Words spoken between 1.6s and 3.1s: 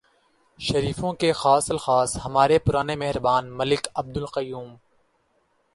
الخاص ہمارے پرانے